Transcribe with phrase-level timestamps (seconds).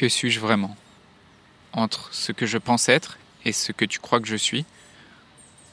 [0.00, 0.78] Que suis-je vraiment
[1.74, 4.64] Entre ce que je pense être et ce que tu crois que je suis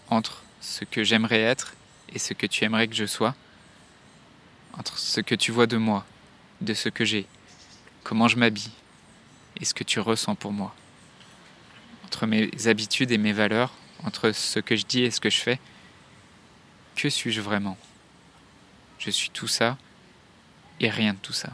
[0.10, 1.76] Entre ce que j'aimerais être
[2.12, 3.36] et ce que tu aimerais que je sois
[4.78, 6.06] Entre ce que tu vois de moi,
[6.60, 7.26] de ce que j'ai,
[8.04, 8.74] comment je m'habille
[9.62, 10.76] et ce que tu ressens pour moi
[12.04, 13.72] Entre mes habitudes et mes valeurs,
[14.04, 15.58] entre ce que je dis et ce que je fais
[16.98, 17.78] Que suis-je vraiment?
[19.00, 19.78] Je suis tout ça
[20.82, 21.54] et rien de tout ça.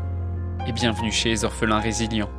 [0.67, 2.29] et bienvenue chez les orphelins résilients.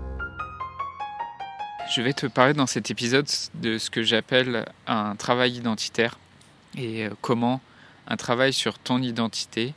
[1.92, 6.18] Je vais te parler dans cet épisode de ce que j'appelle un travail identitaire
[6.76, 7.60] et euh, comment
[8.06, 9.74] un travail sur ton identité,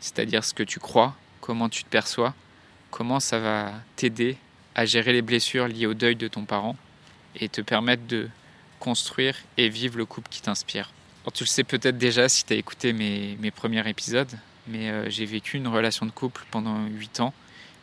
[0.00, 2.34] c'est-à-dire ce que tu crois, comment tu te perçois,
[2.90, 4.36] comment ça va t'aider
[4.74, 6.76] à gérer les blessures liées au deuil de ton parent
[7.36, 8.28] et te permettre de
[8.80, 10.90] construire et vivre le couple qui t'inspire.
[11.32, 14.32] tu le sais peut-être déjà si tu as écouté mes, mes, premiers épisodes,
[14.66, 17.32] mais euh, j'ai vécu une relation de couple pendant 8 ans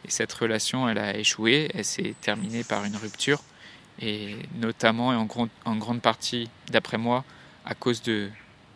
[0.06, 3.42] et cette relation, elle a échoué, elle s'est terminée par une rupture,
[4.00, 7.24] et notamment et en, grande partie, d'après moi,
[7.66, 8.30] à cause de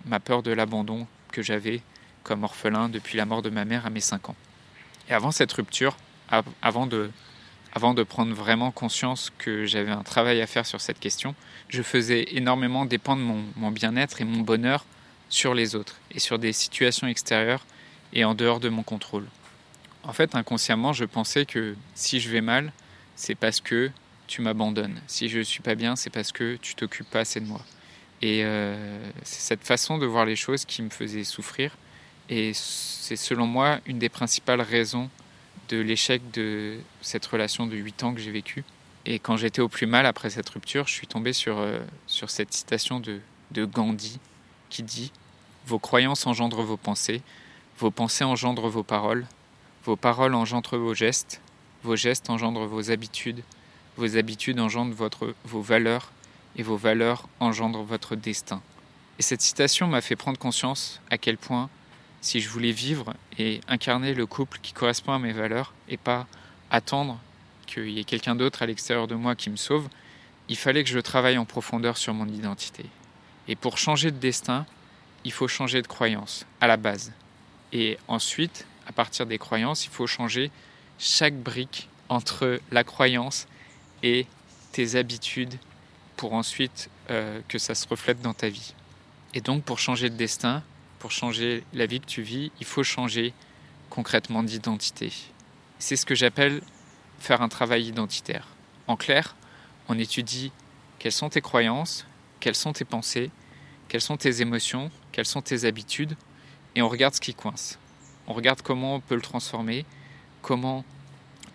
[0.06, 1.82] ma peur de l'abandon que j'avais
[2.24, 4.36] comme orphelin depuis la mort de ma mère à mes 5 ans.
[5.10, 5.98] Et avant cette rupture,
[6.62, 7.12] avant de,
[8.04, 11.36] prendre vraiment conscience que j'avais un travail à faire sur cette question,
[11.70, 13.22] je faisais énormément dépendre
[13.56, 14.86] mon bien-être et mon bonheur
[15.30, 17.66] sur les autres et sur des situations extérieures
[18.14, 19.26] et en dehors de mon contrôle.
[20.08, 22.72] En fait, inconsciemment, je pensais que si je vais mal,
[23.16, 23.92] c'est parce que
[24.28, 25.00] tu m'abandonnes.
[25.08, 27.62] Si je ne suis pas bien, c'est parce que tu t'occupes pas assez de moi.
[28.22, 31.76] Et euh, c'est cette façon de voir les choses qui me faisait souffrir.
[32.30, 35.10] Et c'est selon moi une des principales raisons
[35.70, 38.64] de l'échec de cette relation de 8 ans que j'ai vécue.
[39.06, 42.30] Et quand j'étais au plus mal après cette rupture, je suis tombé sur, euh, sur
[42.30, 43.20] cette citation de,
[43.52, 44.20] de Gandhi
[44.70, 45.12] qui dit
[45.68, 47.22] Vos croyances engendrent vos pensées,
[47.80, 49.26] vos pensées engendrent vos paroles,
[49.86, 51.42] vos paroles engendrent vos gestes,
[51.84, 53.44] vos gestes engendrent vos habitudes,
[53.98, 56.12] vos habitudes engendrent votre, vos valeurs,
[56.58, 58.62] et vos valeurs engendrent votre destin.
[59.20, 61.70] Et cette citation m'a fait prendre conscience à quel point,
[62.22, 66.28] si je voulais vivre et incarner le couple qui correspond à mes valeurs, et pas
[66.72, 67.20] attendre
[67.68, 69.88] qu'il y ait quelqu'un d'autre à l'extérieur de moi qui me sauve,
[70.50, 72.86] il fallait que je travaille en profondeur sur mon identité.
[73.48, 74.66] Et pour changer de destin,
[75.24, 77.12] il faut changer de croyance, à la base.
[77.74, 80.52] Et ensuite, à partir des croyances, il faut changer
[81.00, 83.48] chaque brique entre la croyance
[84.04, 84.28] et
[84.72, 85.56] tes habitudes
[86.18, 88.74] pour ensuite euh, que ça se reflète dans ta vie.
[89.34, 90.64] Et donc pour changer de destin,
[91.00, 93.34] pour changer la vie que tu vis, il faut changer
[93.90, 95.12] concrètement d'identité.
[95.80, 96.62] C'est ce que j'appelle
[97.20, 98.48] faire un travail identitaire.
[98.88, 99.36] En clair,
[99.88, 100.52] on étudie
[101.00, 102.06] quelles sont tes croyances,
[102.40, 103.32] quelles sont tes pensées,
[103.88, 106.16] quelles sont tes émotions, quelles sont tes habitudes,
[106.76, 107.78] et on regarde ce qui coince.
[108.28, 109.86] On regarde comment on peut le transformer,
[110.42, 110.84] comment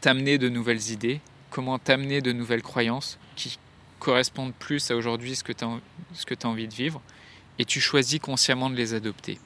[0.00, 1.20] t'amener de nouvelles idées,
[1.50, 3.58] comment t'amener de nouvelles croyances qui
[3.98, 7.00] correspondent plus à aujourd'hui ce que tu as, envie de vivre,
[7.58, 9.38] et tu choisis consciemment de les adopter.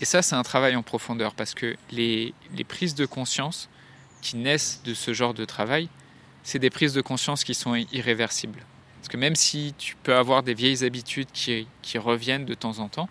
[0.00, 3.68] Et ça, c'est un travail en profondeur, parce que les, les prises de conscience
[4.22, 5.88] qui naissent de ce genre de travail,
[6.42, 8.62] c'est des prises de conscience qui sont irréversibles.
[9.00, 12.78] Parce que même si tu peux avoir des vieilles habitudes qui, qui reviennent de temps
[12.78, 13.08] en temps,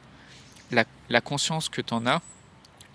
[0.72, 2.22] la, la conscience que tu en as,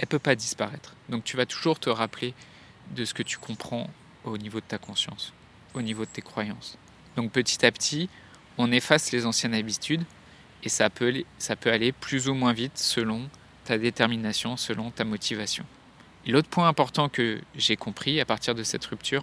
[0.01, 0.95] elle peut pas disparaître.
[1.11, 2.33] Donc tu vas toujours te rappeler
[2.93, 3.91] de ce que tu comprends
[4.25, 5.35] au niveau de ta conscience,
[5.75, 6.79] au niveau de tes croyances.
[7.17, 8.09] Donc petit à petit,
[8.57, 10.03] on efface les anciennes habitudes
[10.63, 11.13] et ça peut,
[11.67, 13.29] aller plus ou moins vite selon
[13.65, 15.67] ta détermination, selon ta motivation.
[16.27, 19.23] L'autre point important que j'ai compris à partir de cette rupture,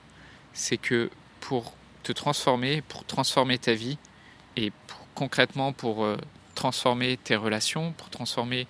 [0.54, 1.10] c'est que
[1.40, 1.74] pour
[2.04, 3.98] te transformer, pour transformer ta vie
[4.56, 4.72] et
[5.16, 6.18] concrètement pour euh,
[6.54, 8.68] transformer tes relations, pour transformer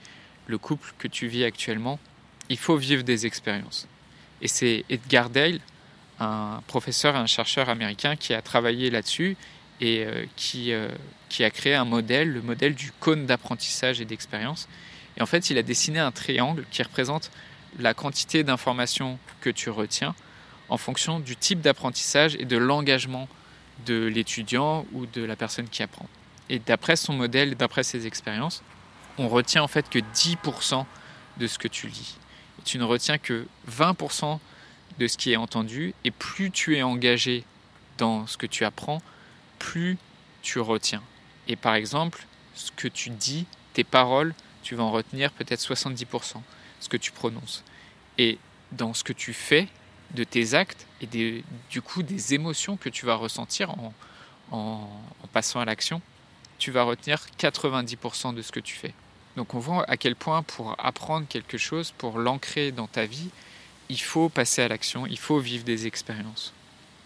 [0.47, 1.99] le couple que tu vis actuellement,
[2.49, 3.88] il faut vivre des expériences.
[4.41, 5.59] Et c'est Edgar Dale,
[6.19, 9.38] un professeur et un chercheur américain qui a travaillé là-dessus
[9.81, 10.89] et euh, qui, euh,
[11.29, 14.67] qui a créé un modèle, le modèle du cône d'apprentissage et d'expérience.
[15.17, 17.31] Et en fait, il a dessiné un triangle qui représente
[17.79, 20.15] la quantité d'informations que tu retiens
[20.69, 23.27] en fonction du type d'apprentissage et de l'engagement
[23.85, 26.07] de l'étudiant ou de la personne qui apprend.
[26.49, 28.63] Et d'après son modèle, d'après ses expériences,
[29.17, 30.85] on retient en fait que 10%
[31.37, 32.17] de ce que tu lis.
[32.65, 34.39] tu ne retiens que 20%
[34.99, 37.43] de ce qui est entendu, et plus tu es engagé
[37.97, 39.01] dans ce que tu apprends,
[39.59, 39.97] plus
[40.41, 41.03] tu retiens.
[41.47, 42.25] Et par exemple,
[42.55, 44.33] ce que tu dis, tes paroles,
[44.63, 46.41] tu vas en retenir peut-être 70%,
[46.79, 47.63] ce que tu prononces.
[48.17, 48.39] Et
[48.71, 49.67] dans ce que tu fais,
[50.11, 53.93] de tes actes et du coup des émotions que tu vas ressentir en,
[54.51, 54.87] en
[55.33, 56.01] passant à l'action,
[56.57, 58.93] tu vas retenir 90% de ce que tu fais.
[59.37, 63.29] Donc on voit à quel point pour apprendre quelque chose, pour l'ancrer dans ta vie,
[63.87, 66.53] il faut passer à l'action, il faut vivre des expériences.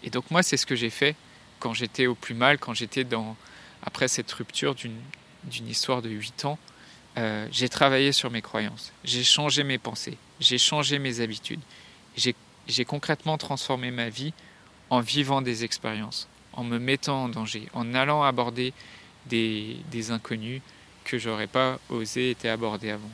[0.02, 1.14] Et donc moi c'est ce que j'ai fait
[1.60, 3.36] quand j'étais au plus mal, quand j'étais dans
[3.82, 6.58] après cette rupture d'une histoire de 8 ans,
[7.18, 11.60] euh, j'ai travaillé sur mes croyances, j'ai changé mes pensées, j'ai changé mes habitudes,
[12.16, 14.32] j'ai concrètement transformé ma vie
[14.88, 18.72] en vivant des expériences, en me mettant en danger, en allant aborder
[19.26, 20.62] des, des inconnus
[21.04, 23.10] que j'aurais pas osé été abordé avant.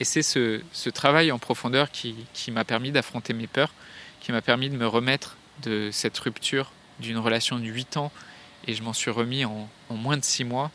[0.00, 3.72] Et c'est ce, travail en profondeur qui, qui m'a permis d'affronter mes peurs,
[4.20, 8.12] qui m'a permis de me remettre de cette rupture d'une relation de 8 ans,
[8.66, 10.70] et je m'en suis remis en, en moins de 6 mois,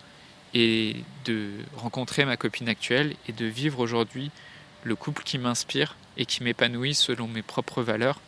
[0.54, 0.96] et
[1.26, 4.32] de rencontrer ma copine actuelle et de vivre aujourd'hui
[4.84, 8.20] le couple qui m'inspire et qui m'épanouit selon mes propres valeurs,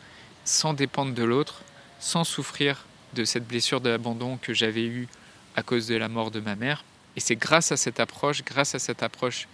[0.44, 1.62] sans dépendre de l'autre,
[2.00, 5.08] sans souffrir de cette blessure d'abandon que j'avais eue
[5.56, 6.84] à cause de la mort de ma mère.
[7.20, 9.50] Et c'est grâce à cette approche, grâce à cette approche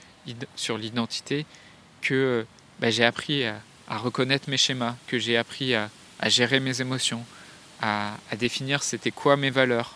[0.55, 1.47] sur l'identité,
[2.03, 2.45] que
[2.79, 3.57] bah, j'ai appris à,
[3.97, 5.89] reconnaître mes schémas, que j'ai appris à,
[6.25, 7.25] gérer mes émotions,
[7.81, 9.95] à, définir c'était quoi mes valeurs,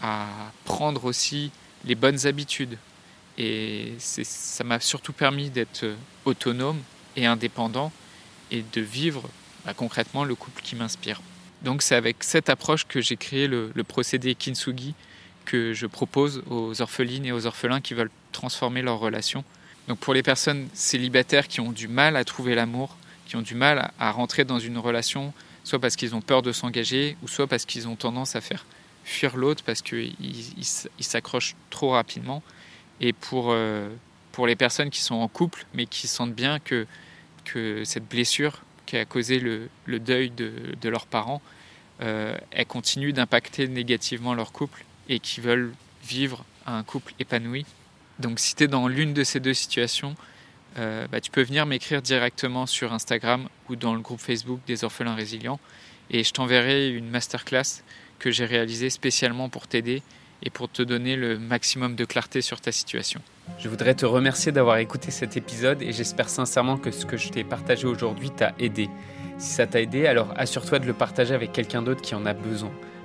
[0.00, 0.28] à
[0.64, 1.50] prendre aussi
[1.84, 2.78] les bonnes habitudes.
[3.36, 5.86] Et ça m'a surtout permis d'être
[6.24, 6.80] autonome
[7.16, 7.90] et indépendant
[8.52, 9.28] et de vivre
[9.64, 11.20] bah, concrètement le couple qui m'inspire.
[11.62, 14.94] Donc c'est avec cette approche que j'ai créé le, procédé Kintsugi
[15.48, 19.44] que je propose aux orphelines et aux orphelins qui veulent transformer leur relation.
[19.88, 22.94] Donc pour les personnes célibataires qui ont du mal à trouver l'amour,
[23.26, 25.32] qui ont du mal à rentrer dans une relation,
[25.64, 28.66] soit parce qu'ils ont peur de s'engager, ou soit parce qu'ils ont tendance à faire
[29.04, 32.42] fuir l'autre parce qu'il il, s'accroche trop rapidement.
[33.00, 33.88] Et pour, euh,
[34.32, 36.86] pour les personnes qui sont en couple, mais qui sentent bien que,
[37.46, 41.40] que cette blessure qui a causé le, deuil de, de, leurs parents,
[42.02, 45.72] euh, elle continue d'impacter négativement leur couple et qui veulent
[46.04, 47.64] vivre un couple épanoui.
[48.18, 50.14] Donc si tu es dans l'une de ces deux situations,
[50.76, 54.84] euh, bah, tu peux venir m'écrire directement sur Instagram ou dans le groupe Facebook des
[54.84, 55.60] orphelins résilients
[56.10, 57.82] et je t'enverrai une masterclass
[58.18, 60.02] que j'ai réalisé spécialement pour t'aider
[60.42, 63.20] et pour te donner le maximum de clarté sur ta situation.
[63.58, 67.28] Je voudrais te remercier d'avoir écouté cet épisode et j'espère sincèrement que ce que je
[67.28, 68.88] t'ai partagé aujourd'hui t'a aidé.
[69.38, 72.34] Si ça t'a aidé, alors assure-toi de le partager avec quelqu'un d'autre qui en a
[72.34, 72.72] besoin.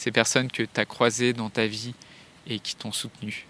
[0.00, 1.92] ces personnes que tu as croisées dans ta vie
[2.46, 3.46] et qui t'ont soutenu.